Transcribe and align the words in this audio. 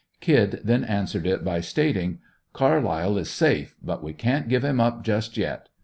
"Kid" 0.19 0.61
then 0.63 0.83
answered 0.83 1.27
it 1.27 1.43
by 1.45 1.61
stating: 1.61 2.17
"Carlyle 2.53 3.19
is 3.19 3.29
safe, 3.29 3.75
but 3.83 4.03
we 4.03 4.13
can't 4.13 4.49
give 4.49 4.63
him 4.63 4.79
up 4.79 5.03
just 5.03 5.37
yet. 5.37 5.69